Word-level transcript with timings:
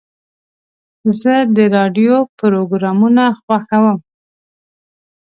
زه 1.19 1.33
د 1.55 1.57
راډیو 1.75 2.15
پروګرامونه 2.39 3.23
خوښوم. 3.41 3.97